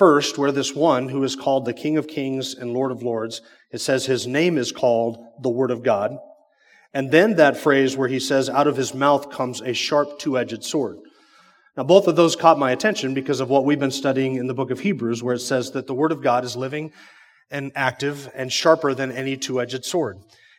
[0.00, 3.42] First, where this one who is called the King of Kings and Lord of Lords,
[3.70, 6.16] it says his name is called the Word of God.
[6.94, 10.64] And then that phrase where he says, out of his mouth comes a sharp two-edged
[10.64, 11.00] sword.
[11.76, 14.54] Now, both of those caught my attention because of what we've been studying in the
[14.54, 16.94] book of Hebrews, where it says that the Word of God is living
[17.50, 20.16] and active and sharper than any two-edged sword.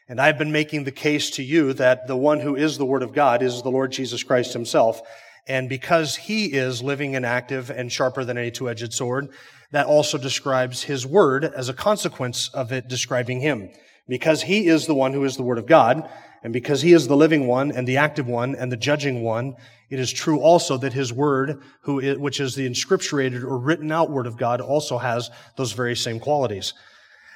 [0.07, 3.01] And I've been making the case to you that the one who is the Word
[3.01, 5.01] of God is the Lord Jesus Christ himself.
[5.47, 9.29] And because he is living and active and sharper than any two-edged sword,
[9.71, 13.69] that also describes his word as a consequence of it describing him.
[14.07, 16.09] Because he is the one who is the word of God,
[16.43, 19.55] and because he is the living one and the active one and the judging one,
[19.89, 24.27] it is true also that his word, which is the inscripturated or written out word
[24.27, 26.73] of God, also has those very same qualities.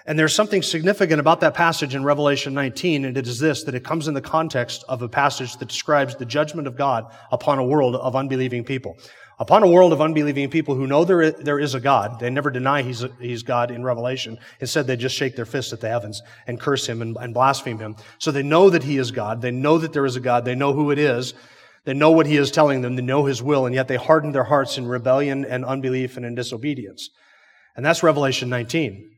[0.08, 3.74] And there's something significant about that passage in Revelation 19, and it is this, that
[3.74, 7.58] it comes in the context of a passage that describes the judgment of God upon
[7.58, 8.98] a world of unbelieving people.
[9.40, 12.52] Upon a world of unbelieving people who know there there is a God, they never
[12.52, 14.38] deny he's, he's God in Revelation.
[14.60, 17.80] Instead, they just shake their fists at the heavens and curse him and, and blaspheme
[17.80, 17.96] him.
[18.20, 19.42] So they know that he is God.
[19.42, 20.46] They know that there is a God.
[20.46, 21.34] They know who it is.
[21.84, 22.96] They know what he is telling them.
[22.96, 26.26] They know his will, and yet they harden their hearts in rebellion and unbelief and
[26.26, 27.10] in disobedience.
[27.76, 29.15] And that's Revelation 19.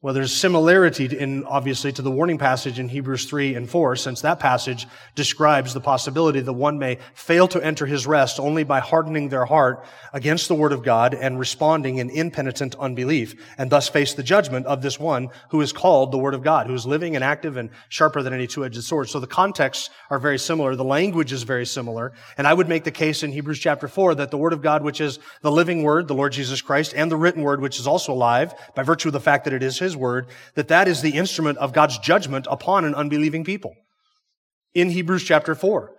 [0.00, 4.20] Well, there's similarity in, obviously, to the warning passage in Hebrews 3 and 4, since
[4.20, 8.78] that passage describes the possibility that one may fail to enter his rest only by
[8.78, 13.88] hardening their heart against the word of God and responding in impenitent unbelief, and thus
[13.88, 16.86] face the judgment of this one who is called the word of God, who is
[16.86, 19.08] living and active and sharper than any two-edged sword.
[19.08, 20.76] So the contexts are very similar.
[20.76, 22.12] The language is very similar.
[22.36, 24.84] And I would make the case in Hebrews chapter 4 that the word of God,
[24.84, 27.88] which is the living word, the Lord Jesus Christ, and the written word, which is
[27.88, 30.86] also alive by virtue of the fact that it is his his word, that that
[30.86, 33.74] is the instrument of God's judgment upon an unbelieving people.
[34.74, 35.94] In Hebrews chapter 4.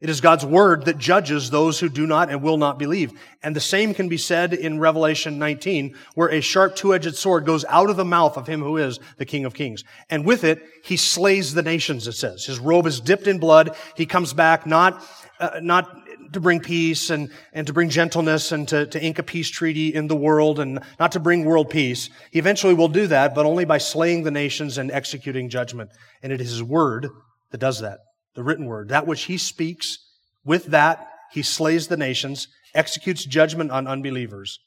[0.00, 3.12] It is God's word that judges those who do not and will not believe.
[3.42, 7.64] And the same can be said in Revelation 19, where a sharp two-edged sword goes
[7.70, 9.82] out of the mouth of him who is the King of Kings.
[10.10, 12.44] And with it, he slays the nations, it says.
[12.44, 13.76] His robe is dipped in blood.
[13.96, 15.02] He comes back not,
[15.40, 16.03] uh, not
[16.34, 19.94] to bring peace and, and to bring gentleness and to, to ink a peace treaty
[19.94, 22.10] in the world and not to bring world peace.
[22.30, 25.90] He eventually will do that, but only by slaying the nations and executing judgment.
[26.22, 27.08] And it is his word
[27.50, 27.98] that does that.
[28.34, 28.88] The written word.
[28.88, 29.98] That which he speaks,
[30.44, 34.60] with that, he slays the nations, executes judgment on unbelievers,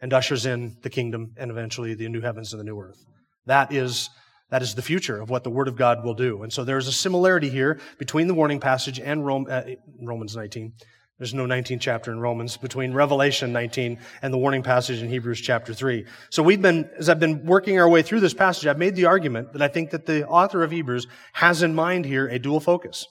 [0.00, 3.04] and ushers in the kingdom and eventually the new heavens and the new earth.
[3.46, 4.08] That is
[4.50, 6.42] that is the future of what the Word of God will do.
[6.42, 9.62] And so there's a similarity here between the warning passage and Rome, uh,
[10.00, 10.72] Romans 19.
[11.18, 15.40] There's no 19th chapter in Romans between Revelation 19 and the warning passage in Hebrews
[15.40, 16.06] chapter 3.
[16.30, 19.04] So we've been, as I've been working our way through this passage, I've made the
[19.04, 22.58] argument that I think that the author of Hebrews has in mind here a dual
[22.58, 23.06] focus.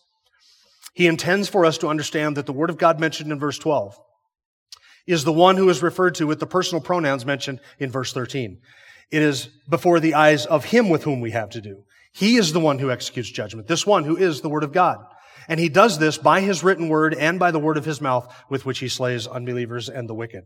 [0.96, 3.98] He intends for us to understand that the Word of God mentioned in verse 12
[5.06, 8.60] is the one who is referred to with the personal pronouns mentioned in verse 13.
[9.12, 11.84] It is before the eyes of him with whom we have to do.
[12.12, 13.68] He is the one who executes judgment.
[13.68, 15.00] This one who is the word of God.
[15.48, 18.32] And he does this by his written word and by the word of his mouth
[18.50, 20.46] with which he slays unbelievers and the wicked.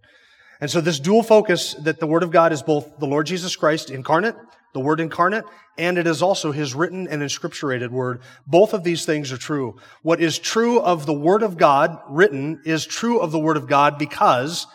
[0.61, 3.55] And so this dual focus that the word of God is both the Lord Jesus
[3.55, 4.35] Christ incarnate,
[4.73, 5.43] the word incarnate,
[5.77, 8.21] and it is also his written and inscripturated word.
[8.47, 9.77] Both of these things are true.
[10.03, 13.67] What is true of the word of God written is true of the word of
[13.67, 14.67] God because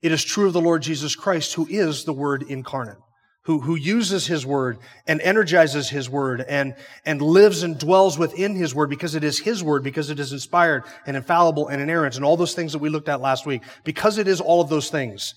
[0.00, 2.96] it is true of the Lord Jesus Christ who is the word incarnate
[3.42, 6.74] who, who uses his word and energizes his word and,
[7.06, 10.32] and lives and dwells within his word because it is his word, because it is
[10.32, 13.62] inspired and infallible and inerrant and all those things that we looked at last week.
[13.82, 15.34] Because it is all of those things,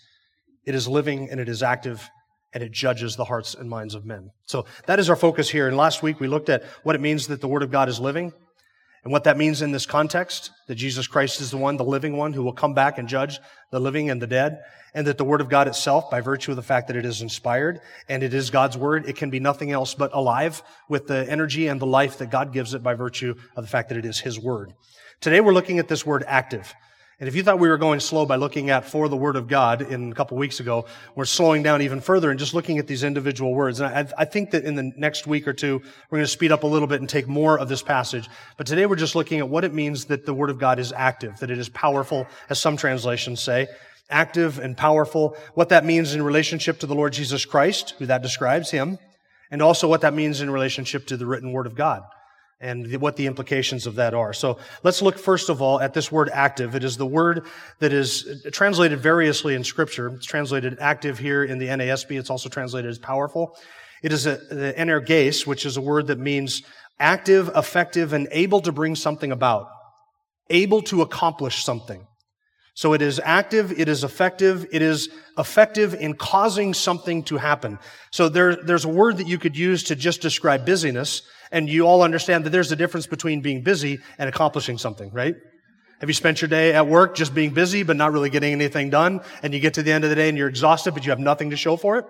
[0.66, 2.10] it is living and it is active
[2.54, 4.30] and it judges the hearts and minds of men.
[4.46, 5.68] So that is our focus here.
[5.68, 8.00] And last week we looked at what it means that the word of God is
[8.00, 8.34] living
[9.04, 12.16] and what that means in this context, that Jesus Christ is the one, the living
[12.16, 13.40] one, who will come back and judge
[13.70, 14.64] the living and the dead,
[14.94, 17.22] and that the Word of God itself, by virtue of the fact that it is
[17.22, 21.30] inspired and it is God's Word, it can be nothing else but alive with the
[21.30, 24.06] energy and the life that God gives it by virtue of the fact that it
[24.06, 24.74] is His Word.
[25.20, 26.74] Today we're looking at this word active.
[27.24, 29.48] And if you thought we were going slow by looking at for the Word of
[29.48, 30.84] God in a couple weeks ago,
[31.16, 33.80] we're slowing down even further and just looking at these individual words.
[33.80, 36.52] And I, I, think that in the next week or two, we're going to speed
[36.52, 38.30] up a little bit and take more of this passage.
[38.58, 40.92] But today we're just looking at what it means that the Word of God is
[40.92, 43.68] active, that it is powerful, as some translations say,
[44.10, 48.22] active and powerful, what that means in relationship to the Lord Jesus Christ, who that
[48.22, 49.00] describes him,
[49.50, 52.04] and also what that means in relationship to the written word of God
[52.64, 54.34] and what the implications of that are.
[54.34, 56.76] So let's look first of all at this word active.
[56.76, 57.46] It is the word
[57.80, 60.08] that is translated variously in scripture.
[60.16, 62.18] It's translated active here in the NASB.
[62.18, 63.58] It's also translated as powerful.
[64.02, 66.64] It is a, the energes, which is a word that means
[67.00, 69.68] active, effective, and able to bring something about.
[70.50, 72.06] Able to accomplish something.
[72.76, 77.78] So it is active, it is effective, it is effective in causing something to happen.
[78.12, 81.22] So there, there's a word that you could use to just describe busyness,
[81.54, 85.36] and you all understand that there's a difference between being busy and accomplishing something, right?
[86.02, 88.90] Have you spent your day at work just being busy but not really getting anything
[88.90, 91.12] done, and you get to the end of the day and you're exhausted but you
[91.12, 92.06] have nothing to show for it?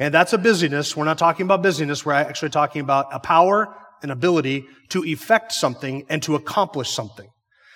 [0.00, 0.96] And that's a busyness.
[0.96, 5.52] We're not talking about busyness, we're actually talking about a power, an ability to effect
[5.52, 7.28] something and to accomplish something.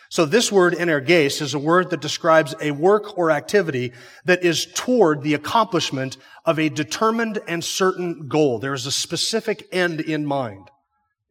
[0.08, 3.92] So this word energes is a word that describes a work or activity
[4.24, 8.58] that is toward the accomplishment of a determined and certain goal.
[8.58, 10.70] There is a specific end in mind.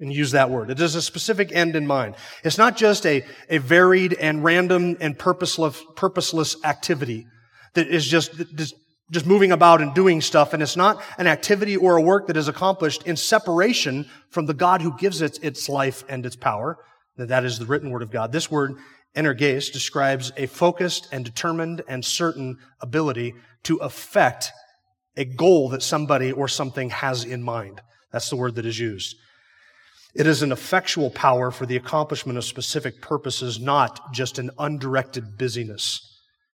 [0.02, 0.70] And use that word.
[0.70, 2.16] It is a specific end in mind.
[2.44, 7.28] It's not just a, a varied and random and purposeless, purposeless activity
[7.76, 8.74] that is just, just,
[9.12, 10.54] just moving about and doing stuff.
[10.54, 14.56] And it's not an activity or a work that is accomplished in separation from the
[14.56, 16.80] God who gives it its life and its power
[17.18, 18.32] that is the written word of God.
[18.32, 18.76] This word,
[19.16, 23.34] energes, describes a focused and determined and certain ability
[23.64, 24.52] to affect
[25.18, 27.82] a goal that somebody or something has in mind.
[28.12, 29.16] That's the word that is used.
[30.14, 35.38] It is an effectual power for the accomplishment of specific purposes, not just an undirected
[35.38, 36.08] busyness.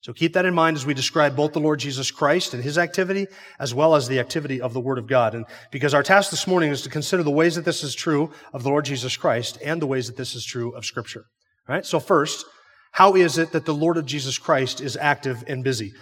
[0.03, 2.79] So keep that in mind as we describe both the Lord Jesus Christ and his
[2.79, 3.27] activity,
[3.59, 5.35] as well as the activity of the Word of God.
[5.35, 8.31] And because our task this morning is to consider the ways that this is true
[8.53, 11.25] of the Lord Jesus Christ and the ways that this is true of Scripture.
[11.69, 11.85] All right?
[11.85, 12.45] So first,
[12.93, 15.93] how is it that the Lord of Jesus Christ is active and busy?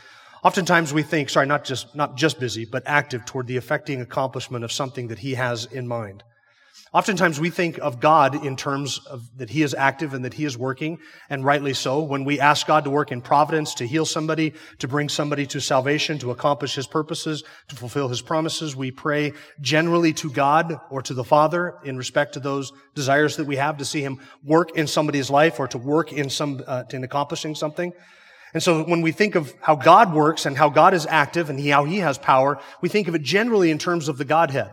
[0.43, 4.65] Oftentimes we think, sorry, not just, not just busy, but active toward the effecting accomplishment
[4.65, 6.23] of something that he has in mind.
[6.93, 10.45] Oftentimes we think of God in terms of that He is active and that He
[10.45, 10.99] is working,
[11.29, 12.01] and rightly so.
[12.01, 15.61] When we ask God to work in providence, to heal somebody, to bring somebody to
[15.61, 21.03] salvation, to accomplish His purposes, to fulfill His promises, we pray generally to God or
[21.03, 24.77] to the Father in respect to those desires that we have to see Him work
[24.77, 27.93] in somebody's life or to work in some, uh, in accomplishing something.
[28.53, 31.59] And so when we think of how God works and how God is active and
[31.69, 34.73] how He has power, we think of it generally in terms of the Godhead.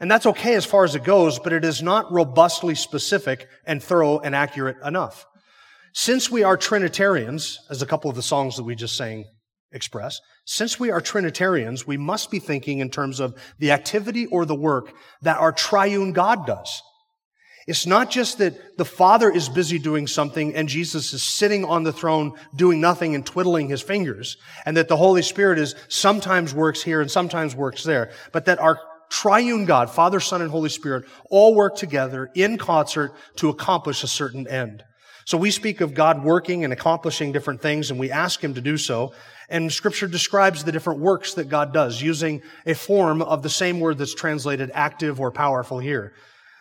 [0.00, 3.82] And that's okay as far as it goes, but it is not robustly specific and
[3.82, 5.26] thorough and accurate enough.
[5.94, 9.24] Since we are Trinitarians, as a couple of the songs that we just sang
[9.72, 14.44] express, since we are Trinitarians, we must be thinking in terms of the activity or
[14.44, 16.82] the work that our triune God does.
[17.66, 21.82] It's not just that the Father is busy doing something and Jesus is sitting on
[21.82, 26.54] the throne doing nothing and twiddling his fingers, and that the Holy Spirit is sometimes
[26.54, 28.78] works here and sometimes works there, but that our
[29.10, 34.08] triune God, Father, Son, and Holy Spirit, all work together in concert to accomplish a
[34.08, 34.84] certain end.
[35.24, 38.60] So we speak of God working and accomplishing different things, and we ask Him to
[38.60, 39.12] do so.
[39.48, 43.80] And Scripture describes the different works that God does using a form of the same
[43.80, 46.12] word that's translated active or powerful here.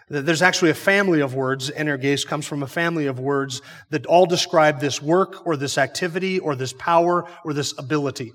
[0.07, 1.71] There's actually a family of words.
[1.71, 6.39] Energes comes from a family of words that all describe this work or this activity
[6.39, 8.31] or this power or this ability.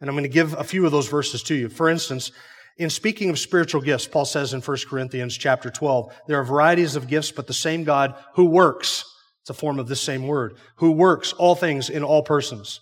[0.00, 1.68] And I'm going to give a few of those verses to you.
[1.68, 2.32] For instance,
[2.76, 6.96] in speaking of spiritual gifts, Paul says in 1 Corinthians chapter 12, there are varieties
[6.96, 9.04] of gifts, but the same God who works,
[9.42, 12.80] it's a form of this same word, who works all things in all persons.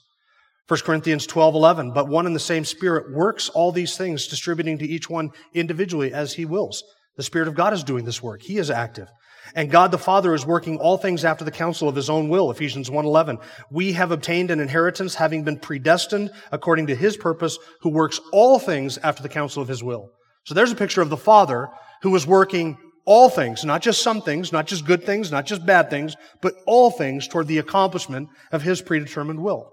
[0.69, 4.77] 1 Corinthians 12, 11, but one and the same Spirit works all these things, distributing
[4.79, 6.85] to each one individually as he wills.
[7.19, 8.43] The Spirit of God is doing this work.
[8.43, 9.09] He is active.
[9.55, 12.51] And God the Father is working all things after the counsel of his own will.
[12.51, 13.39] Ephesians 1:11.
[13.71, 18.59] We have obtained an inheritance having been predestined according to his purpose who works all
[18.61, 20.11] things after the counsel of his will.
[20.47, 21.69] So there's a picture of the Father
[22.03, 25.67] who is working all things, not just some things, not just good things, not just
[25.67, 29.73] bad things, but all things toward the accomplishment of his predetermined will.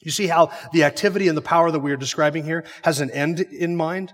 [0.00, 3.10] You see how the activity and the power that we are describing here has an
[3.10, 4.12] end in mind,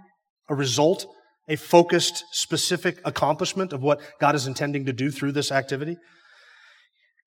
[0.48, 1.06] a result
[1.52, 5.98] a focused, specific accomplishment of what God is intending to do through this activity.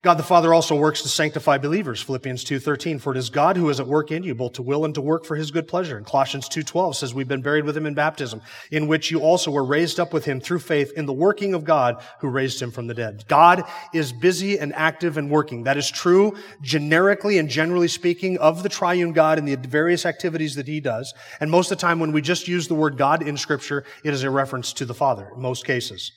[0.05, 3.69] God the Father also works to sanctify believers, Philippians 2.13, for it is God who
[3.69, 5.97] is at work in you, both to will and to work for his good pleasure.
[5.97, 9.49] And Colossians 2.12 says we've been buried with him in baptism, in which you also
[9.49, 12.69] were raised up with him through faith in the working of God who raised him
[12.69, 13.25] from the dead.
[13.27, 13.63] God
[13.95, 15.63] is busy and active and working.
[15.63, 20.53] That is true generically and generally speaking of the triune God and the various activities
[20.53, 21.15] that he does.
[21.39, 24.13] And most of the time when we just use the word God in scripture, it
[24.13, 26.11] is a reference to the Father in most cases.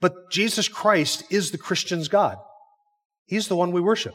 [0.00, 2.38] But Jesus Christ is the Christian's God.
[3.26, 4.14] He's the one we worship.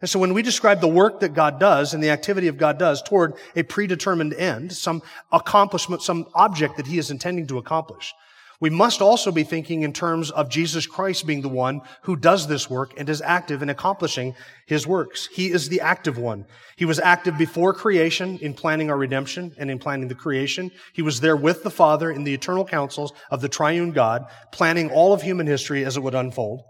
[0.00, 2.76] And so when we describe the work that God does and the activity of God
[2.76, 8.12] does toward a predetermined end, some accomplishment, some object that he is intending to accomplish,
[8.62, 12.46] we must also be thinking in terms of Jesus Christ being the one who does
[12.46, 15.28] this work and is active in accomplishing his works.
[15.32, 16.46] He is the active one.
[16.76, 20.70] He was active before creation in planning our redemption and in planning the creation.
[20.92, 24.90] He was there with the Father in the eternal counsels of the triune God, planning
[24.90, 26.62] all of human history as it would unfold.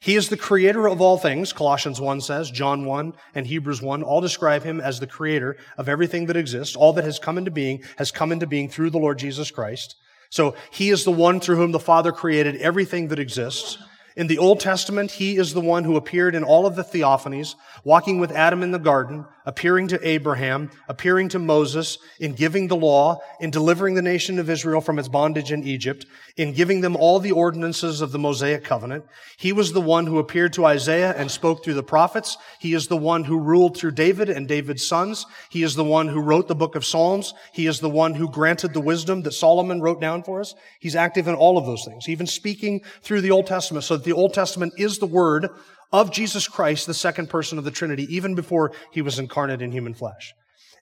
[0.00, 4.02] He is the creator of all things, Colossians 1 says, John 1 and Hebrews 1
[4.02, 6.76] all describe him as the creator of everything that exists.
[6.76, 9.96] All that has come into being has come into being through the Lord Jesus Christ.
[10.30, 13.78] So he is the one through whom the Father created everything that exists.
[14.16, 17.54] In the Old Testament, he is the one who appeared in all of the theophanies,
[17.82, 22.76] walking with Adam in the garden, appearing to Abraham, appearing to Moses, in giving the
[22.76, 26.96] law, in delivering the nation of Israel from its bondage in Egypt, in giving them
[26.96, 29.04] all the ordinances of the Mosaic covenant.
[29.36, 32.36] He was the one who appeared to Isaiah and spoke through the prophets.
[32.58, 35.26] He is the one who ruled through David and David's sons.
[35.50, 37.34] He is the one who wrote the book of Psalms.
[37.52, 40.54] He is the one who granted the wisdom that Solomon wrote down for us.
[40.80, 44.04] He's active in all of those things, even speaking through the Old Testament so that
[44.04, 45.48] the Old Testament is the word
[45.94, 49.70] of Jesus Christ, the second person of the Trinity, even before he was incarnate in
[49.70, 50.34] human flesh.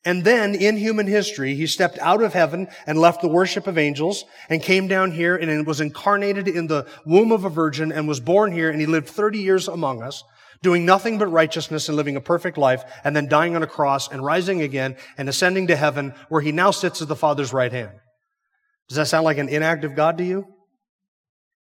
[0.06, 3.76] And then in human history, he stepped out of heaven and left the worship of
[3.76, 8.08] angels and came down here and was incarnated in the womb of a virgin and
[8.08, 10.24] was born here and he lived 30 years among us,
[10.62, 14.10] doing nothing but righteousness and living a perfect life and then dying on a cross
[14.10, 17.72] and rising again and ascending to heaven where he now sits at the Father's right
[17.72, 17.92] hand.
[18.88, 20.46] Does that sound like an inactive God to you?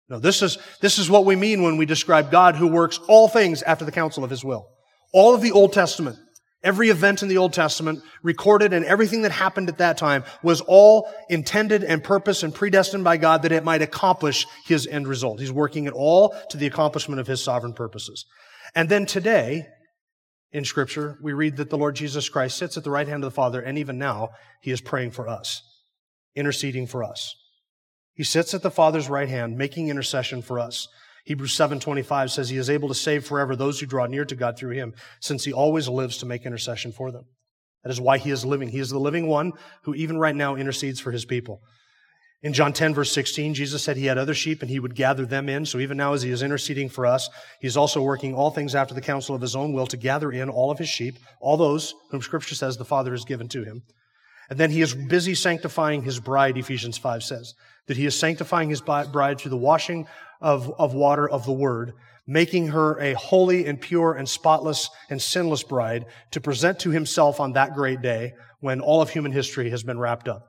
[0.10, 3.28] No, this is, this is what we mean when we describe God who works all
[3.28, 4.70] things after the counsel of his will.
[5.14, 6.18] All of the Old Testament,
[6.64, 10.62] every event in the Old Testament recorded and everything that happened at that time was
[10.62, 15.42] all intended and purposed and predestined by God that it might accomplish his end result.
[15.42, 18.26] He's working it all to the accomplishment of his sovereign purposes.
[18.76, 19.68] And then today,
[20.54, 23.32] in scripture, we read that the Lord Jesus Christ sits at the right hand of
[23.32, 24.30] the Father, and even now,
[24.62, 25.62] he is praying for us,
[26.36, 27.36] interceding for us.
[28.18, 30.88] He sits at the Father's right hand, making intercession for us.
[31.26, 34.58] Hebrews 7:25 says he is able to save forever those who draw near to God
[34.58, 37.26] through him, since he always lives to make intercession for them.
[37.84, 38.70] That is why he is living.
[38.70, 39.52] He is the living one
[39.84, 41.62] who even right now intercedes for his people.
[42.42, 45.26] In John 10 verse 16, Jesus said he had other sheep and he would gather
[45.26, 45.66] them in.
[45.66, 47.30] So even now as he is interceding for us,
[47.62, 50.50] he's also working all things after the counsel of his own will to gather in
[50.50, 53.84] all of his sheep, all those whom scripture says the Father has given to him.
[54.50, 57.54] And then he is busy sanctifying his bride, Ephesians 5 says
[57.88, 60.08] that he is sanctifying his bride through the washing
[60.42, 61.94] of, of water of the word,
[62.26, 67.40] making her a holy and pure and spotless and sinless bride to present to himself
[67.40, 70.48] on that great day when all of human history has been wrapped up.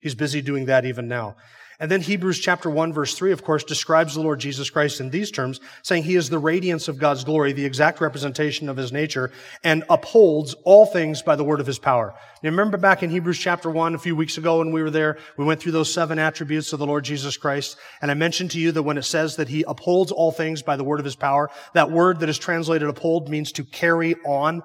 [0.00, 1.36] He's busy doing that even now.
[1.80, 5.08] And then Hebrews chapter 1 verse 3, of course, describes the Lord Jesus Christ in
[5.08, 8.92] these terms, saying he is the radiance of God's glory, the exact representation of his
[8.92, 9.32] nature,
[9.64, 12.14] and upholds all things by the word of his power.
[12.42, 15.16] You remember back in Hebrews chapter 1 a few weeks ago when we were there,
[15.38, 18.60] we went through those seven attributes of the Lord Jesus Christ, and I mentioned to
[18.60, 21.16] you that when it says that he upholds all things by the word of his
[21.16, 24.62] power, that word that is translated uphold means to carry on,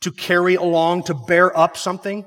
[0.00, 2.24] to carry along, to bear up something.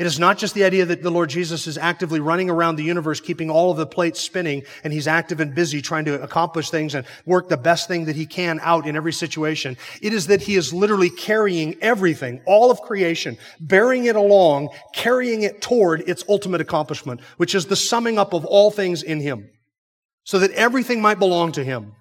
[0.00, 2.82] It is not just the idea that the Lord Jesus is actively running around the
[2.82, 6.70] universe, keeping all of the plates spinning, and he's active and busy trying to accomplish
[6.70, 9.76] things and work the best thing that he can out in every situation.
[10.00, 15.42] It is that he is literally carrying everything, all of creation, bearing it along, carrying
[15.42, 19.50] it toward its ultimate accomplishment, which is the summing up of all things in him,
[20.24, 21.92] so that everything might belong to him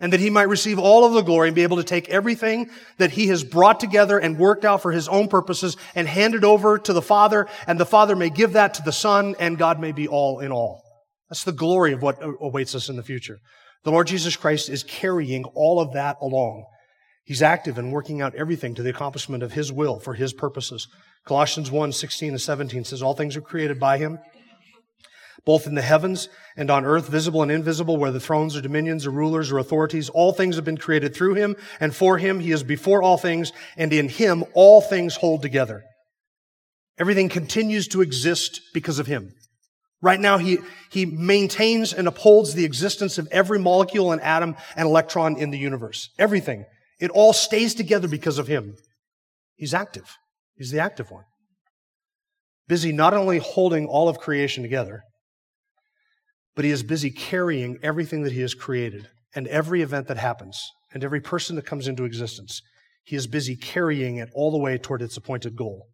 [0.00, 2.70] and that he might receive all of the glory and be able to take everything
[2.98, 6.44] that he has brought together and worked out for his own purposes and hand it
[6.44, 9.78] over to the Father, and the Father may give that to the Son, and God
[9.78, 10.82] may be all in all.
[11.28, 13.38] That's the glory of what awaits us in the future.
[13.84, 16.64] The Lord Jesus Christ is carrying all of that along.
[17.24, 20.88] He's active in working out everything to the accomplishment of his will for his purposes.
[21.26, 24.18] Colossians 1, 16 and 17 says, All things are created by him
[25.44, 29.10] both in the heavens and on earth, visible and invisible, whether thrones or dominions or
[29.10, 30.08] rulers or authorities.
[30.08, 32.40] All things have been created through him and for him.
[32.40, 35.82] He is before all things, and in him all things hold together.
[36.98, 39.32] Everything continues to exist because of him.
[40.02, 40.58] Right now, he,
[40.90, 45.58] he maintains and upholds the existence of every molecule and atom and electron in the
[45.58, 46.08] universe.
[46.18, 46.64] Everything.
[46.98, 48.76] It all stays together because of him.
[49.56, 50.16] He's active.
[50.56, 51.24] He's the active one.
[52.68, 55.02] Busy not only holding all of creation together,
[56.54, 60.72] but he is busy carrying everything that he has created and every event that happens
[60.92, 62.62] and every person that comes into existence.
[63.04, 65.86] He is busy carrying it all the way toward its appointed goal.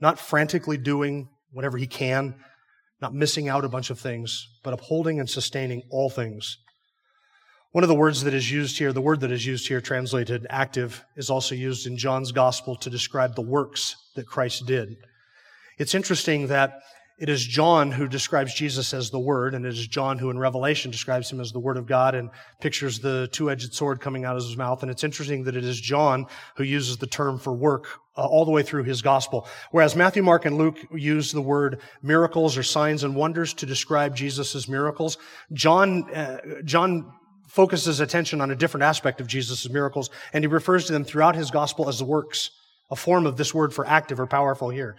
[0.00, 2.34] Not frantically doing whatever he can,
[3.00, 6.58] not missing out a bunch of things, but upholding and sustaining all things.
[7.72, 10.46] One of the words that is used here, the word that is used here translated
[10.50, 14.96] active, is also used in John's gospel to describe the works that Christ did.
[15.78, 16.80] It's interesting that
[17.20, 20.38] it is John who describes Jesus as the Word, and it is John who in
[20.38, 24.36] Revelation describes him as the Word of God and pictures the two-edged sword coming out
[24.36, 24.82] of his mouth.
[24.82, 28.46] And it's interesting that it is John who uses the term for work uh, all
[28.46, 29.46] the way through his gospel.
[29.70, 34.16] Whereas Matthew, Mark, and Luke use the word miracles or signs and wonders to describe
[34.16, 35.18] Jesus' miracles,
[35.52, 37.12] John, uh, John
[37.48, 41.36] focuses attention on a different aspect of Jesus' miracles, and he refers to them throughout
[41.36, 42.50] his gospel as the works,
[42.90, 44.96] a form of this word for active or powerful here.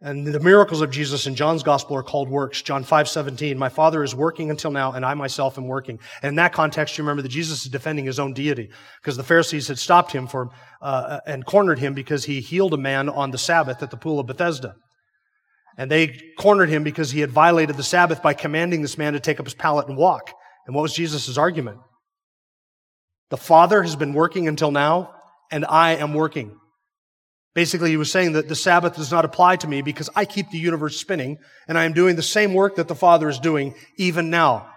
[0.00, 2.62] And the miracles of Jesus in John's gospel are called works.
[2.62, 3.58] John 5, 17.
[3.58, 5.98] My Father is working until now, and I myself am working.
[6.22, 9.24] And in that context, you remember that Jesus is defending his own deity, because the
[9.24, 10.50] Pharisees had stopped him for,
[10.80, 14.20] uh, and cornered him because he healed a man on the Sabbath at the pool
[14.20, 14.76] of Bethesda.
[15.76, 19.20] And they cornered him because he had violated the Sabbath by commanding this man to
[19.20, 20.32] take up his pallet and walk.
[20.66, 21.78] And what was Jesus' argument?
[23.30, 25.14] The Father has been working until now,
[25.50, 26.56] and I am working.
[27.58, 30.48] Basically, he was saying that the Sabbath does not apply to me because I keep
[30.50, 33.74] the universe spinning and I am doing the same work that the Father is doing
[33.96, 34.70] even now.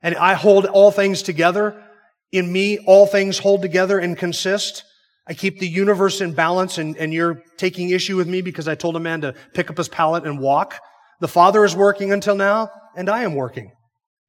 [0.00, 1.84] And I hold all things together.
[2.32, 4.84] In me, all things hold together and consist.
[5.26, 8.74] I keep the universe in balance and, and you're taking issue with me because I
[8.74, 10.80] told a man to pick up his pallet and walk.
[11.20, 13.70] The Father is working until now and I am working.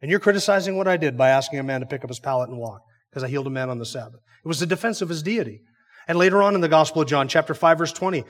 [0.01, 2.49] And you're criticizing what I did by asking a man to pick up his pallet
[2.49, 4.19] and walk because I healed a man on the Sabbath.
[4.43, 5.61] It was the defense of his deity.
[6.09, 8.23] And later on in the Gospel of John, chapter 5, verse 20,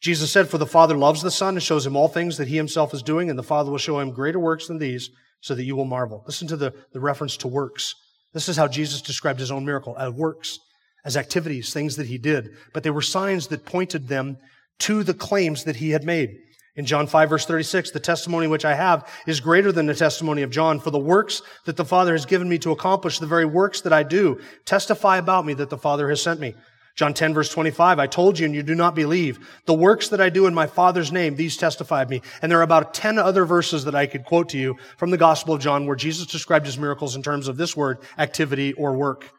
[0.00, 2.56] Jesus said, For the Father loves the Son and shows him all things that he
[2.56, 5.10] himself is doing, and the Father will show him greater works than these,
[5.40, 6.24] so that you will marvel.
[6.26, 7.94] Listen to the, the reference to works.
[8.34, 10.58] This is how Jesus described his own miracle as works,
[11.04, 12.50] as activities, things that he did.
[12.74, 14.36] But they were signs that pointed them
[14.80, 16.36] to the claims that he had made.
[16.74, 20.42] In John 5 verse 36, the testimony which I have is greater than the testimony
[20.42, 23.44] of John, for the works that the Father has given me to accomplish, the very
[23.44, 26.54] works that I do, testify about me that the Father has sent me.
[26.96, 29.38] John 10 verse 25, I told you and you do not believe.
[29.66, 32.22] The works that I do in my Father's name, these testify of me.
[32.42, 35.16] And there are about 10 other verses that I could quote to you from the
[35.16, 38.96] Gospel of John where Jesus described his miracles in terms of this word, activity or
[38.96, 39.30] work.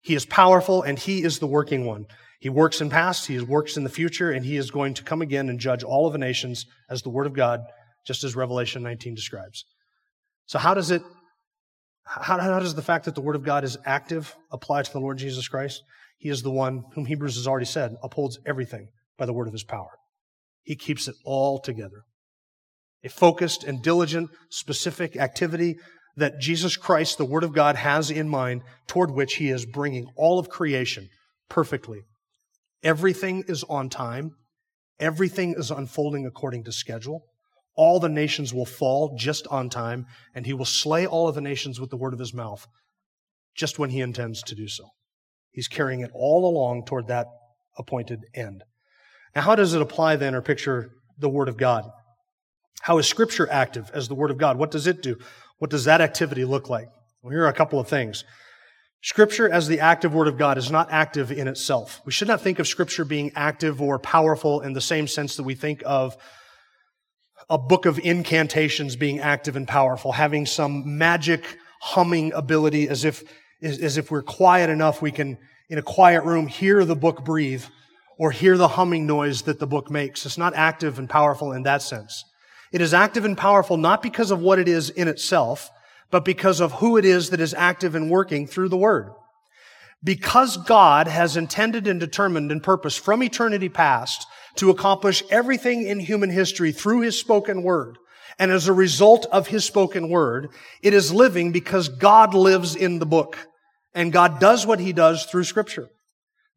[0.00, 2.06] He is powerful and he is the working one.
[2.38, 5.22] He works in past, he works in the future, and he is going to come
[5.22, 7.60] again and judge all of the nations as the Word of God,
[8.06, 9.64] just as Revelation 19 describes.
[10.46, 11.02] So how does it,
[12.04, 15.00] how, how does the fact that the Word of God is active apply to the
[15.00, 15.82] Lord Jesus Christ?
[16.16, 19.52] He is the one whom Hebrews has already said upholds everything by the word of
[19.52, 19.90] his power.
[20.62, 22.04] He keeps it all together.
[23.04, 25.76] A focused and diligent, specific activity
[26.16, 30.08] that Jesus Christ, the Word of God, has in mind toward which He is bringing
[30.16, 31.08] all of creation
[31.48, 32.00] perfectly.
[32.82, 34.32] Everything is on time.
[34.98, 37.22] Everything is unfolding according to schedule.
[37.76, 41.42] All the nations will fall just on time, and He will slay all of the
[41.42, 42.66] nations with the word of His mouth
[43.54, 44.88] just when He intends to do so.
[45.56, 47.28] He's carrying it all along toward that
[47.78, 48.62] appointed end.
[49.34, 51.90] Now, how does it apply then or picture the Word of God?
[52.82, 54.58] How is Scripture active as the Word of God?
[54.58, 55.16] What does it do?
[55.58, 56.88] What does that activity look like?
[57.22, 58.22] Well, here are a couple of things.
[59.02, 62.02] Scripture as the active Word of God is not active in itself.
[62.04, 65.44] We should not think of Scripture being active or powerful in the same sense that
[65.44, 66.18] we think of
[67.48, 73.24] a book of incantations being active and powerful, having some magic humming ability as if
[73.60, 75.38] is, is if we're quiet enough, we can,
[75.68, 77.64] in a quiet room, hear the book breathe
[78.18, 80.24] or hear the humming noise that the book makes.
[80.24, 82.24] It's not active and powerful in that sense.
[82.72, 85.70] It is active and powerful not because of what it is in itself,
[86.10, 89.10] but because of who it is that is active and working through the Word.
[90.04, 95.98] Because God has intended and determined and purposed from eternity past to accomplish everything in
[95.98, 97.98] human history through His spoken Word,
[98.38, 100.50] and as a result of his spoken word,
[100.82, 103.38] it is living because God lives in the book.
[103.94, 105.88] And God does what he does through scripture.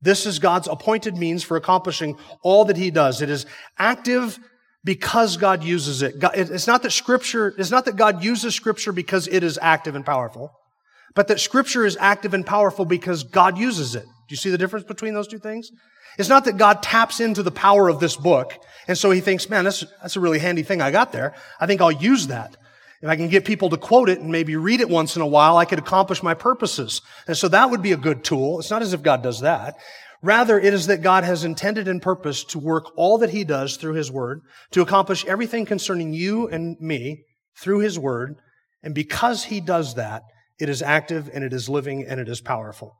[0.02, 3.22] This is God's appointed means for accomplishing all that he does.
[3.22, 3.46] It is
[3.78, 4.38] active
[4.84, 6.16] because God uses it.
[6.22, 10.06] It's not that scripture, it's not that God uses scripture because it is active and
[10.06, 10.52] powerful,
[11.16, 14.06] but that scripture is active and powerful because God uses it.
[14.30, 15.72] Do you see the difference between those two things?
[16.20, 18.54] It's not that God taps into the power of this book,
[18.88, 21.34] and so he thinks, man, that's, that's a really handy thing I got there.
[21.60, 22.56] I think I'll use that.
[23.02, 25.28] If I can get people to quote it and maybe read it once in a
[25.28, 27.02] while, I could accomplish my purposes.
[27.28, 28.60] And so that would be a good tool.
[28.60, 29.76] It's not as if God does that.
[30.22, 33.78] Rather, it is that God has intended and purposed to work all that he does
[33.78, 37.24] through his word, to accomplish everything concerning you and me
[37.58, 38.36] through his word.
[38.84, 40.24] And because he does that,
[40.60, 42.98] it is active and it is living and it is powerful.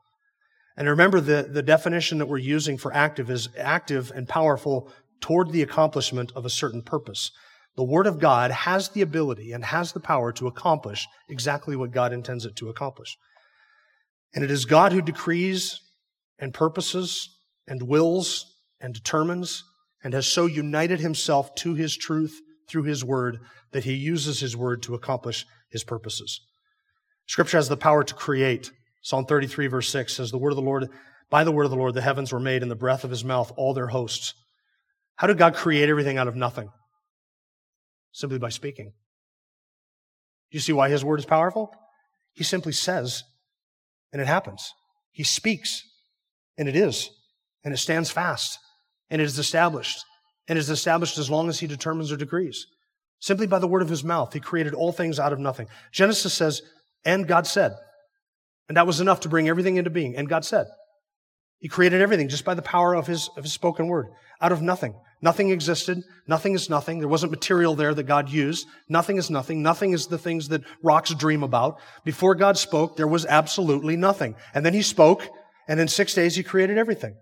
[0.80, 4.90] And remember, the, the definition that we're using for active is active and powerful
[5.20, 7.32] toward the accomplishment of a certain purpose.
[7.76, 11.90] The Word of God has the ability and has the power to accomplish exactly what
[11.90, 13.18] God intends it to accomplish.
[14.34, 15.78] And it is God who decrees
[16.38, 17.28] and purposes
[17.66, 18.46] and wills
[18.80, 19.62] and determines
[20.02, 22.40] and has so united himself to his truth
[22.70, 23.36] through his word
[23.72, 26.40] that he uses his word to accomplish his purposes.
[27.26, 28.70] Scripture has the power to create.
[29.02, 30.88] Psalm 33 verse 6 says, the word of the Lord,
[31.30, 33.24] by the word of the Lord, the heavens were made and the breath of his
[33.24, 34.34] mouth, all their hosts.
[35.16, 36.70] How did God create everything out of nothing?
[38.12, 38.92] Simply by speaking.
[40.50, 41.72] You see why his word is powerful?
[42.32, 43.22] He simply says,
[44.12, 44.72] and it happens.
[45.12, 45.84] He speaks,
[46.58, 47.10] and it is,
[47.64, 48.58] and it stands fast,
[49.08, 50.04] and it is established,
[50.48, 52.66] and it is established as long as he determines or decrees.
[53.20, 55.68] Simply by the word of his mouth, he created all things out of nothing.
[55.92, 56.62] Genesis says,
[57.04, 57.72] and God said.
[58.70, 60.14] And that was enough to bring everything into being.
[60.14, 60.68] And God said.
[61.58, 64.06] He created everything just by the power of his, of his spoken word,
[64.40, 64.94] out of nothing.
[65.20, 65.98] Nothing existed.
[66.28, 67.00] Nothing is nothing.
[67.00, 68.68] There wasn't material there that God used.
[68.88, 69.60] Nothing is nothing.
[69.60, 71.80] Nothing is the things that rocks dream about.
[72.04, 74.36] Before God spoke, there was absolutely nothing.
[74.54, 75.26] And then he spoke,
[75.66, 77.16] and in six days he created everything.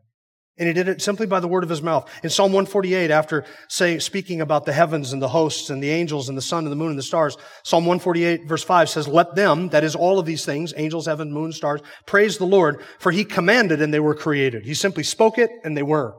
[0.58, 2.10] And he did it simply by the word of his mouth.
[2.24, 6.28] In Psalm 148, after say, speaking about the heavens and the hosts and the angels
[6.28, 9.36] and the sun and the moon and the stars, Psalm 148 verse 5 says, Let
[9.36, 13.12] them, that is all of these things, angels, heaven, moon, stars, praise the Lord, for
[13.12, 14.64] he commanded and they were created.
[14.64, 16.16] He simply spoke it and they were.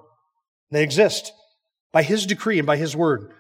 [0.71, 1.33] They exist
[1.91, 3.33] by his decree and by his word.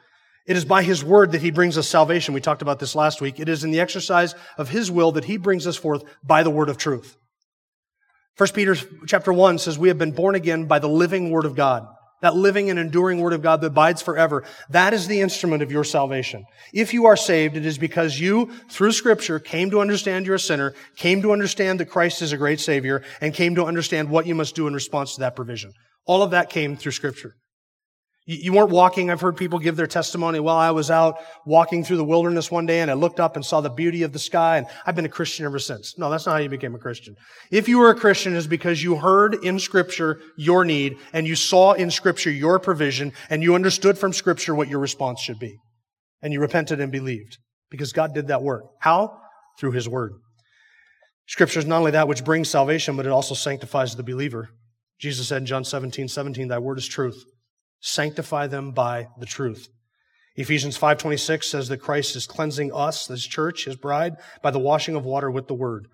[0.45, 2.33] It is by his word that he brings us salvation.
[2.33, 3.39] We talked about this last week.
[3.39, 6.49] It is in the exercise of his will that he brings us forth by the
[6.49, 7.15] word of truth.
[8.39, 8.73] 1 Peter
[9.05, 11.85] chapter 1 says, We have been born again by the living Word of God.
[12.21, 14.45] That living and enduring Word of God that abides forever.
[14.69, 16.45] That is the instrument of your salvation.
[16.73, 20.39] If you are saved, it is because you, through Scripture, came to understand you're a
[20.39, 24.25] sinner, came to understand that Christ is a great Savior, and came to understand what
[24.25, 25.73] you must do in response to that provision.
[26.05, 27.35] All of that came through Scripture.
[28.31, 29.09] You weren't walking.
[29.09, 30.39] I've heard people give their testimony.
[30.39, 33.43] Well, I was out walking through the wilderness one day and I looked up and
[33.43, 35.97] saw the beauty of the sky and I've been a Christian ever since.
[35.97, 37.15] No, that's not how you became a Christian.
[37.49, 41.35] If you were a Christian, is because you heard in scripture your need and you
[41.35, 45.57] saw in scripture your provision and you understood from scripture what your response should be.
[46.21, 47.39] And you repented and believed
[47.71, 48.65] because God did that work.
[48.79, 49.17] How?
[49.59, 50.11] Through his word.
[51.25, 54.49] Scripture is not only that which brings salvation, but it also sanctifies the believer.
[54.99, 57.25] Jesus said in John 17, 17, thy word is truth.
[57.81, 59.67] Sanctify them by the truth.
[60.35, 64.95] Ephesians 5:26 says that Christ is cleansing us, his church, his bride, by the washing
[64.95, 65.87] of water with the word.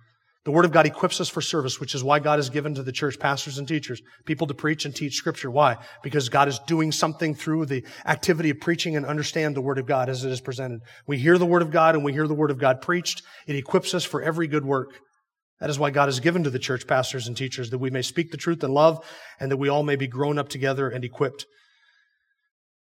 [0.46, 2.84] The word of God equips us for service, which is why God has given to
[2.84, 5.50] the church pastors and teachers, people to preach and teach scripture.
[5.50, 5.78] Why?
[6.04, 9.88] Because God is doing something through the activity of preaching and understand the word of
[9.88, 10.82] God as it is presented.
[11.08, 13.24] We hear the word of God and we hear the word of God preached.
[13.48, 14.90] It equips us for every good work.
[15.60, 18.04] That is why God has given to the church pastors and teachers that we may
[18.04, 19.04] speak the truth in love
[19.40, 21.48] and that we all may be grown up together and equipped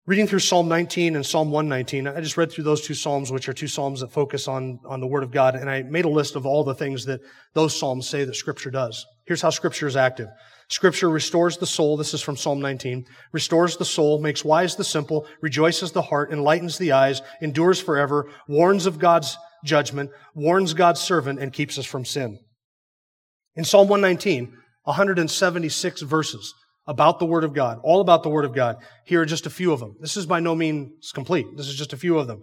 [0.09, 3.49] Reading through Psalm 19 and Psalm 119, I just read through those two Psalms, which
[3.49, 6.09] are two Psalms that focus on, on the Word of God, and I made a
[6.09, 7.23] list of all the things that
[7.55, 9.05] those Psalms say that Scripture does.
[9.27, 10.29] Here's how Scripture is active.
[10.69, 11.97] Scripture restores the soul.
[11.97, 13.05] This is from Psalm 19.
[13.33, 18.31] Restores the soul, makes wise the simple, rejoices the heart, enlightens the eyes, endures forever,
[18.47, 22.39] warns of God's judgment, warns God's servant, and keeps us from sin.
[23.57, 26.55] In Psalm 119, 176 verses
[26.87, 28.77] about the Word of God, all about the Word of God.
[29.05, 29.97] Here are just a few of them.
[30.01, 31.47] This is by no means complete.
[31.57, 32.43] This is just a few of them.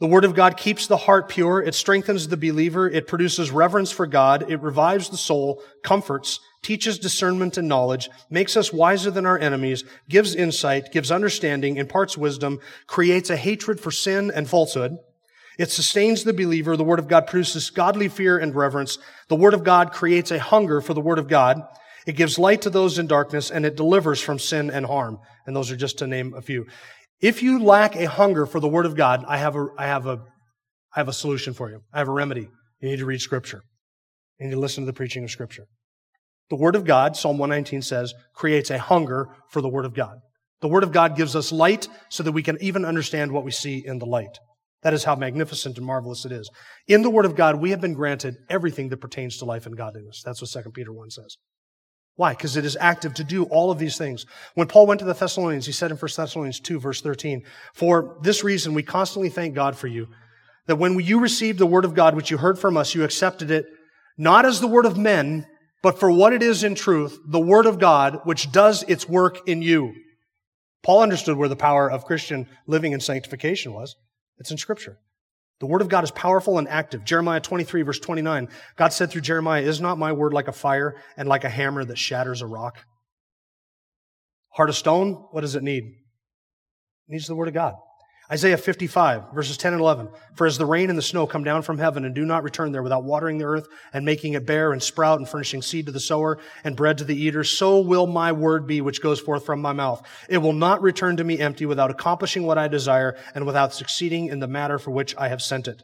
[0.00, 1.62] The Word of God keeps the heart pure.
[1.62, 2.90] It strengthens the believer.
[2.90, 4.50] It produces reverence for God.
[4.50, 9.84] It revives the soul, comforts, teaches discernment and knowledge, makes us wiser than our enemies,
[10.08, 14.98] gives insight, gives understanding, imparts wisdom, creates a hatred for sin and falsehood.
[15.58, 16.76] It sustains the believer.
[16.76, 18.98] The Word of God produces godly fear and reverence.
[19.28, 21.62] The Word of God creates a hunger for the Word of God.
[22.06, 25.18] It gives light to those in darkness and it delivers from sin and harm.
[25.46, 26.66] And those are just to name a few.
[27.20, 30.06] If you lack a hunger for the Word of God, I have a, I have
[30.06, 30.18] a,
[30.94, 31.80] I have a solution for you.
[31.92, 32.48] I have a remedy.
[32.80, 33.62] You need to read Scripture.
[34.40, 35.66] You need to listen to the preaching of Scripture.
[36.50, 40.18] The Word of God, Psalm 119 says, creates a hunger for the Word of God.
[40.60, 43.52] The Word of God gives us light so that we can even understand what we
[43.52, 44.38] see in the light.
[44.82, 46.50] That is how magnificent and marvelous it is.
[46.88, 49.76] In the Word of God, we have been granted everything that pertains to life and
[49.76, 50.22] godliness.
[50.24, 51.36] That's what 2 Peter 1 says.
[52.16, 52.32] Why?
[52.32, 54.26] Because it is active to do all of these things.
[54.54, 57.42] When Paul went to the Thessalonians, he said in 1 Thessalonians 2, verse 13,
[57.74, 60.08] For this reason we constantly thank God for you,
[60.66, 63.50] that when you received the word of God, which you heard from us, you accepted
[63.50, 63.66] it
[64.18, 65.46] not as the word of men,
[65.82, 69.48] but for what it is in truth, the word of God, which does its work
[69.48, 69.94] in you.
[70.82, 73.96] Paul understood where the power of Christian living and sanctification was.
[74.38, 74.98] It's in Scripture.
[75.62, 77.04] The word of God is powerful and active.
[77.04, 78.48] Jeremiah 23 verse 29.
[78.74, 81.84] God said through Jeremiah, is not my word like a fire and like a hammer
[81.84, 82.84] that shatters a rock?
[84.48, 85.84] Heart of stone, what does it need?
[85.84, 85.92] It
[87.12, 87.74] needs the word of God.
[88.32, 90.08] Isaiah 55, verses 10 and 11.
[90.36, 92.72] For as the rain and the snow come down from heaven and do not return
[92.72, 95.92] there without watering the earth and making it bear and sprout and furnishing seed to
[95.92, 99.44] the sower and bread to the eater, so will my word be which goes forth
[99.44, 100.02] from my mouth.
[100.30, 104.28] It will not return to me empty without accomplishing what I desire and without succeeding
[104.28, 105.82] in the matter for which I have sent it.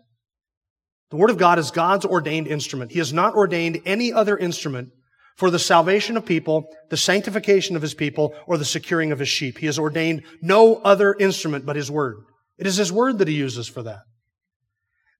[1.11, 2.93] The word of God is God's ordained instrument.
[2.93, 4.89] He has not ordained any other instrument
[5.37, 9.29] for the salvation of people, the sanctification of his people, or the securing of his
[9.29, 9.59] sheep.
[9.59, 12.25] He has ordained no other instrument but his word.
[12.59, 14.03] It is His Word that He uses for that.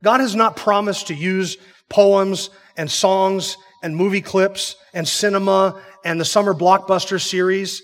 [0.03, 1.57] God has not promised to use
[1.89, 7.83] poems and songs and movie clips and cinema and the summer blockbuster series.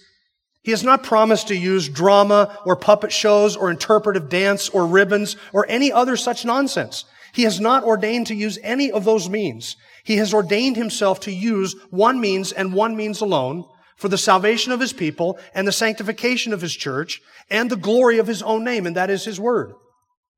[0.63, 5.37] He has not promised to use drama or puppet shows or interpretive dance or ribbons
[5.53, 7.05] or any other such nonsense.
[7.33, 9.77] He has not ordained to use any of those means.
[10.05, 13.65] He has ordained himself to use one means and one means alone,
[13.97, 18.19] for the salvation of his people and the sanctification of his church and the glory
[18.19, 19.73] of his own name, and that is his word.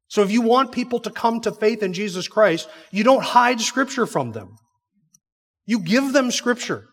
[0.09, 3.61] So if you want people to come to faith in Jesus Christ, you don't hide
[3.61, 4.57] scripture from them.
[5.67, 6.85] You give them scripture.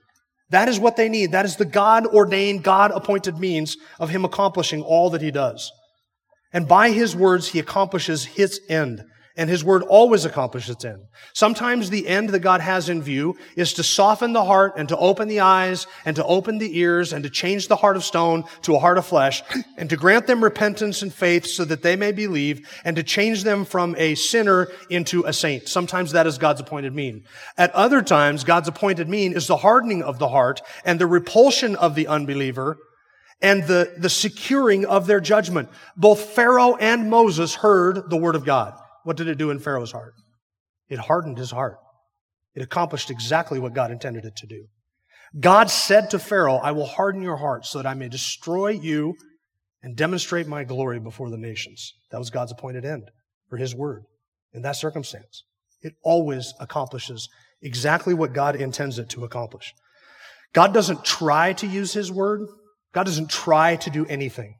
[0.49, 1.31] That is what they need.
[1.31, 5.71] That is the God ordained, God appointed means of him accomplishing all that he does.
[6.51, 9.03] And by his words, he accomplishes his end.
[9.35, 11.05] And his word always accomplishes its end.
[11.33, 14.97] Sometimes the end that God has in view is to soften the heart and to
[14.97, 18.43] open the eyes and to open the ears and to change the heart of stone
[18.61, 19.41] to a heart of flesh
[19.75, 23.43] and to grant them repentance and faith so that they may believe and to change
[23.43, 25.67] them from a sinner into a saint.
[25.67, 27.23] Sometimes that is God's appointed mean.
[27.57, 31.75] At other times, God's appointed mean is the hardening of the heart and the repulsion
[31.75, 32.77] of the unbeliever
[33.41, 35.69] and the, the securing of their judgment.
[35.97, 38.79] Both Pharaoh and Moses heard the word of God.
[39.03, 40.13] What did it do in Pharaoh's heart?
[40.89, 41.77] It hardened his heart.
[42.55, 44.65] It accomplished exactly what God intended it to do.
[45.39, 49.15] God said to Pharaoh, I will harden your heart so that I may destroy you
[49.81, 51.93] and demonstrate my glory before the nations.
[52.11, 53.09] That was God's appointed end
[53.49, 54.03] for his word
[54.53, 55.43] in that circumstance.
[55.81, 57.27] It always accomplishes
[57.61, 59.73] exactly what God intends it to accomplish.
[60.53, 62.41] God doesn't try to use his word.
[62.93, 64.55] God doesn't try to do anything.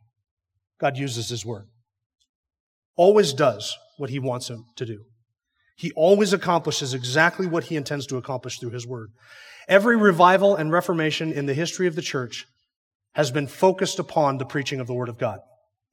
[0.81, 1.67] God uses his word.
[2.95, 5.03] Always does what he wants him to do.
[5.75, 9.09] He always accomplishes exactly what he intends to accomplish through his word.
[9.67, 12.45] Every revival and reformation in the history of the church
[13.13, 15.39] has been focused upon the preaching of the word of God.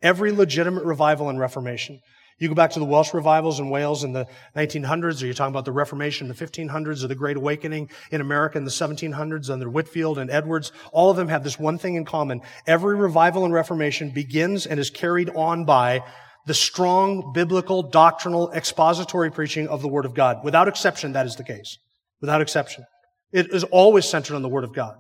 [0.03, 2.01] Every legitimate revival and reformation.
[2.39, 5.53] You go back to the Welsh revivals in Wales in the 1900s, or you're talking
[5.53, 9.51] about the Reformation in the 1500s, or the Great Awakening in America in the 1700s,
[9.51, 10.73] under Whitefield and Edwards.
[10.91, 12.41] All of them have this one thing in common.
[12.67, 16.03] Every revival and reformation begins and is carried on by
[16.47, 20.45] the strong biblical, doctrinal, expository preaching of the Word of God.
[20.45, 21.79] Without exception, that is the case.
[22.21, 22.85] Without exception.
[23.33, 24.97] It is always centered on the Word of God.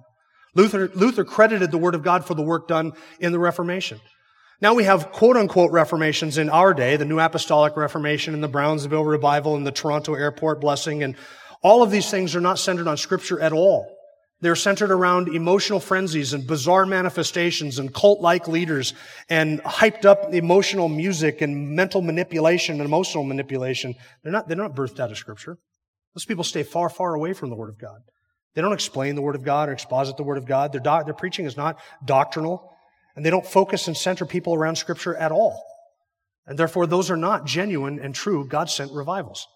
[0.55, 4.01] Luther, Luther credited the Word of God for the work done in the Reformation.
[4.61, 8.49] Now we have quote unquote reformations in our day, the New Apostolic Reformation and the
[8.49, 11.17] Brownsville Revival and the Toronto Airport Blessing and
[11.63, 13.95] all of these things are not centered on Scripture at all.
[14.43, 18.95] They're centered around emotional frenzies and bizarre manifestations and cult-like leaders
[19.29, 23.95] and hyped up emotional music and mental manipulation and emotional manipulation.
[24.23, 25.59] They're not, they're not birthed out of scripture.
[26.15, 28.01] Those people stay far, far away from the Word of God.
[28.55, 30.73] They don't explain the Word of God or exposit the Word of God.
[30.73, 32.73] Their, their preaching is not doctrinal
[33.15, 35.67] and they don't focus and center people around scripture at all.
[36.47, 39.47] And therefore, those are not genuine and true God-sent revivals.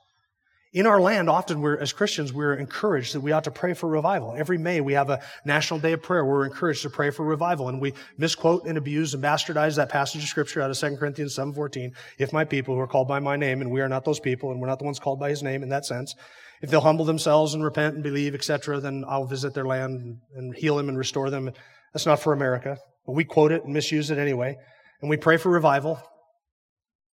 [0.74, 3.88] In our land, often we're, as Christians, we're encouraged that we ought to pray for
[3.88, 4.34] revival.
[4.37, 6.24] Every May, we have a national day of prayer.
[6.24, 7.68] We're encouraged to pray for revival.
[7.68, 11.38] And we misquote and abuse and bastardize that passage of scripture out of 2 Corinthians
[11.38, 11.92] 7.14.
[12.18, 14.50] If my people who are called by my name, and we are not those people,
[14.50, 16.12] and we're not the ones called by his name in that sense,
[16.60, 20.56] if they'll humble themselves and repent and believe, etc., then I'll visit their land and
[20.56, 21.52] heal them and restore them.
[21.92, 22.78] That's not for America.
[23.06, 24.56] But we quote it and misuse it anyway.
[25.00, 26.02] And we pray for revival.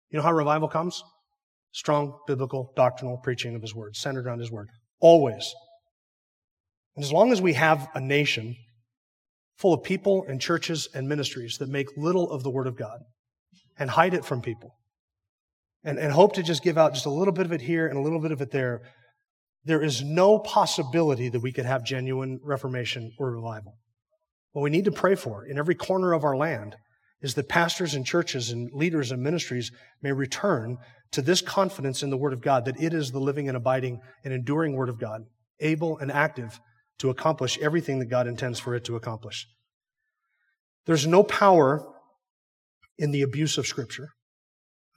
[0.10, 1.04] You know how revival comes?
[1.72, 4.70] Strong biblical doctrinal preaching of his word, centered on his word.
[5.00, 5.54] Always.
[6.96, 8.56] And as long as we have a nation
[9.58, 13.00] full of people and churches and ministries that make little of the word of God
[13.78, 14.76] and hide it from people
[15.84, 17.98] and, and hope to just give out just a little bit of it here and
[17.98, 18.82] a little bit of it there,
[19.64, 23.76] there is no possibility that we could have genuine reformation or revival.
[24.52, 26.76] What we need to pray for in every corner of our land
[27.22, 30.78] is that pastors and churches and leaders and ministries may return
[31.12, 34.00] to this confidence in the Word of God that it is the living and abiding
[34.24, 35.22] and enduring Word of God,
[35.60, 36.60] able and active
[37.00, 39.48] to accomplish everything that God intends for it to accomplish.
[40.86, 41.86] There's no power
[42.98, 44.10] in the abuse of Scripture.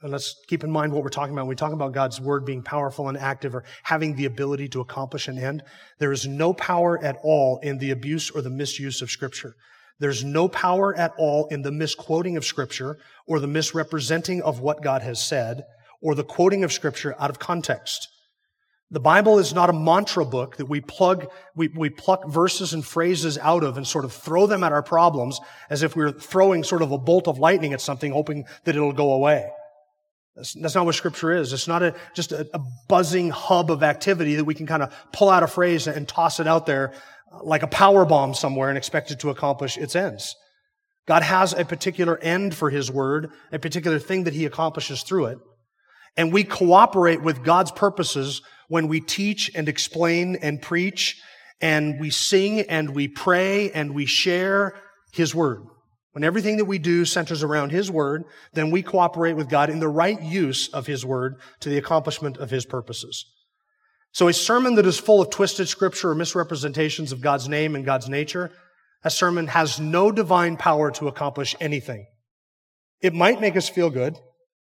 [0.01, 1.43] And let's keep in mind what we're talking about.
[1.43, 4.81] When we talk about God's Word being powerful and active or having the ability to
[4.81, 5.63] accomplish an end,
[5.99, 9.55] there is no power at all in the abuse or the misuse of Scripture.
[9.99, 14.83] There's no power at all in the misquoting of Scripture or the misrepresenting of what
[14.83, 15.63] God has said
[16.01, 18.09] or the quoting of Scripture out of context.
[18.91, 22.85] The Bible is not a mantra book that we plug, we, we pluck verses and
[22.85, 26.11] phrases out of and sort of throw them at our problems as if we are
[26.11, 29.49] throwing sort of a bolt of lightning at something, hoping that it'll go away.
[30.35, 31.51] That's, that's not what scripture is.
[31.51, 34.93] It's not a, just a, a buzzing hub of activity that we can kind of
[35.11, 36.93] pull out a phrase and toss it out there
[37.43, 40.35] like a power bomb somewhere and expect it to accomplish its ends.
[41.07, 45.25] God has a particular end for His Word, a particular thing that He accomplishes through
[45.27, 45.37] it.
[46.17, 51.21] And we cooperate with God's purposes when we teach and explain and preach
[51.61, 54.73] and we sing and we pray and we share
[55.13, 55.63] His Word.
[56.13, 59.79] When everything that we do centers around His Word, then we cooperate with God in
[59.79, 63.25] the right use of His Word to the accomplishment of His purposes.
[64.15, 67.83] So a sermon that is full of twisted scripture or misrepresentations of God's name and
[67.83, 68.49] God's nature,
[69.03, 72.07] a sermon has no divine power to accomplish anything.
[73.01, 74.15] It might make us feel good.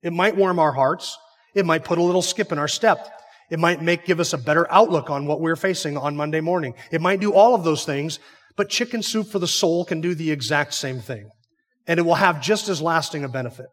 [0.01, 1.19] It might warm our hearts.
[1.57, 3.09] It might put a little skip in our step.
[3.51, 6.75] It might make, give us a better outlook on what we're facing on Monday morning.
[6.93, 8.21] It might do all of those things,
[8.57, 11.29] but chicken soup for the soul can do the exact same thing.
[11.89, 13.67] And it will have just as lasting a benefit.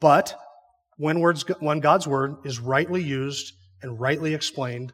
[0.00, 0.36] But
[0.96, 3.52] when, words, when God's word is rightly used
[3.82, 4.92] and rightly explained,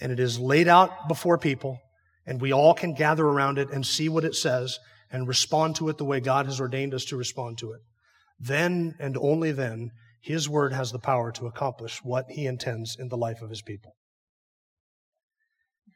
[0.00, 1.78] and it is laid out before people,
[2.26, 4.78] and we all can gather around it and see what it says
[5.10, 7.80] and respond to it the way God has ordained us to respond to it.
[8.38, 13.08] Then and only then, His Word has the power to accomplish what He intends in
[13.08, 13.94] the life of His people.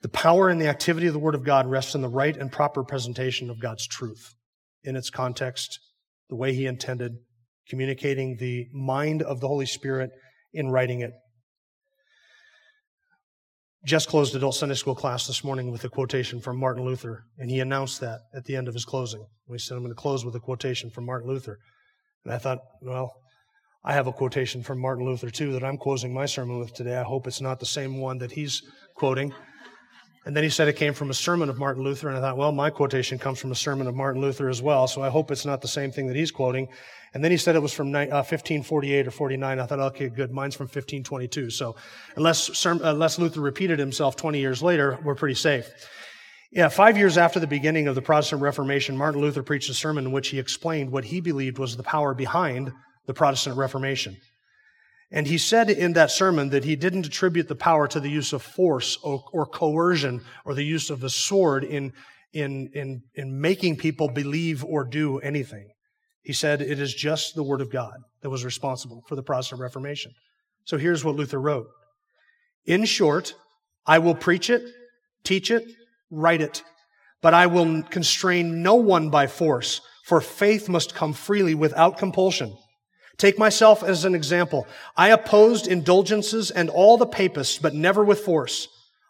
[0.02, 2.52] The power and the activity of the Word of God rests in the right and
[2.52, 4.34] proper presentation of God's truth
[4.84, 5.80] in its context,
[6.28, 7.16] the way He intended,
[7.68, 10.10] communicating the mind of the Holy Spirit
[10.52, 11.12] in writing it
[13.84, 17.50] just closed adult Sunday school class this morning with a quotation from Martin Luther, and
[17.50, 19.24] he announced that at the end of his closing.
[19.46, 21.58] We said, I'm going to close with a quotation from Martin Luther.
[22.24, 23.12] And I thought, well,
[23.84, 26.96] I have a quotation from Martin Luther too that I'm closing my sermon with today.
[26.96, 28.62] I hope it's not the same one that he's
[28.96, 29.32] quoting.
[30.28, 32.36] And then he said it came from a sermon of Martin Luther, and I thought,
[32.36, 35.30] well, my quotation comes from a sermon of Martin Luther as well, so I hope
[35.30, 36.68] it's not the same thing that he's quoting.
[37.14, 39.58] And then he said it was from 1548 uh, or 49.
[39.58, 41.48] I thought, okay, good, mine's from 1522.
[41.48, 41.76] So
[42.14, 45.66] unless, unless Luther repeated himself 20 years later, we're pretty safe.
[46.52, 50.04] Yeah, five years after the beginning of the Protestant Reformation, Martin Luther preached a sermon
[50.04, 52.70] in which he explained what he believed was the power behind
[53.06, 54.18] the Protestant Reformation.
[55.10, 58.32] And he said in that sermon that he didn't attribute the power to the use
[58.32, 61.92] of force or, or coercion or the use of the sword in,
[62.32, 65.68] in, in, in making people believe or do anything.
[66.22, 69.62] He said it is just the Word of God that was responsible for the Protestant
[69.62, 70.12] Reformation.
[70.64, 71.68] So here's what Luther wrote.
[72.66, 73.34] In short,
[73.86, 74.62] I will preach it,
[75.24, 75.64] teach it,
[76.10, 76.62] write it,
[77.22, 82.54] but I will constrain no one by force, for faith must come freely without compulsion.
[83.18, 84.66] Take myself as an example.
[84.96, 88.68] I opposed indulgences and all the papists, but never with force.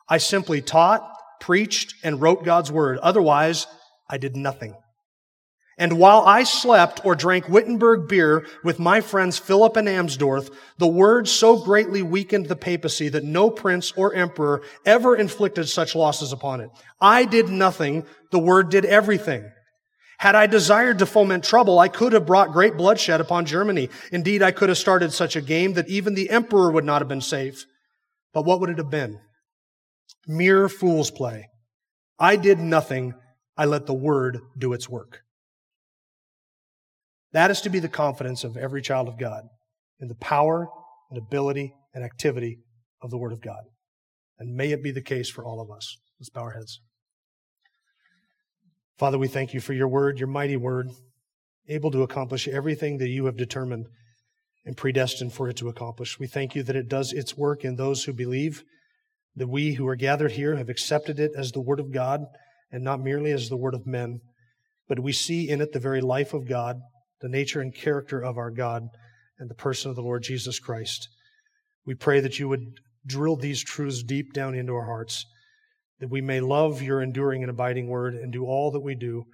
[0.09, 1.07] I simply taught,
[1.41, 2.99] preached, and wrote God's word.
[2.99, 3.67] Otherwise,
[4.09, 4.75] I did nothing.
[5.77, 10.89] And while I slept or drank Wittenberg beer with my friends Philip and Amsdorf, the
[10.89, 16.33] word so greatly weakened the papacy that no prince or emperor ever inflicted such losses
[16.33, 16.71] upon it.
[17.01, 18.07] I did nothing.
[18.33, 19.49] The word did everything.
[20.19, 23.89] Had I desired to foment trouble, I could have brought great bloodshed upon Germany.
[24.11, 27.09] Indeed, I could have started such a game that even the emperor would not have
[27.09, 27.65] been safe.
[28.35, 29.21] But what would it have been?
[30.27, 31.49] Mere fool's play.
[32.19, 33.15] I did nothing.
[33.57, 35.21] I let the word do its work.
[37.33, 39.45] That is to be the confidence of every child of God
[40.01, 40.67] in the power
[41.11, 42.59] and ability and activity
[43.01, 43.63] of the word of God.
[44.39, 45.97] And may it be the case for all of us.
[46.19, 46.81] Let's bow our heads.
[48.99, 50.91] Father, we thank you for your word, your mighty word,
[51.69, 53.87] able to accomplish everything that you have determined
[54.67, 56.19] and predestined for it to accomplish.
[56.19, 58.65] We thank you that it does its work in those who believe,
[59.37, 62.25] that we who are gathered here have accepted it as the word of God
[62.73, 64.19] and not merely as the word of men,
[64.89, 66.81] but we see in it the very life of God,
[67.21, 68.83] the nature and character of our God,
[69.39, 71.09] and the person of the Lord Jesus Christ.
[71.87, 75.25] We pray that you would drill these truths deep down into our hearts
[76.01, 79.25] that we may love your enduring and abiding word and do all that we do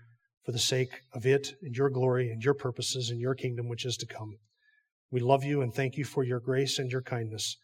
[0.45, 3.85] for the sake of it and your glory and your purposes and your kingdom which
[3.85, 4.37] is to come.
[5.11, 7.57] We love you and thank you for your grace and your kindness.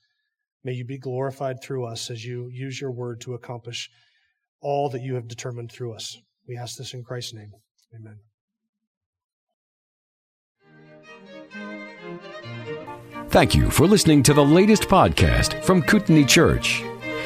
[0.62, 3.90] May you be glorified through us as you use your word to accomplish
[4.60, 6.16] all that you have determined through us.
[6.46, 7.50] We ask this in Christ's name.
[7.94, 8.18] Amen.
[13.28, 16.82] Thank you for listening to the latest podcast from Kootenai Church.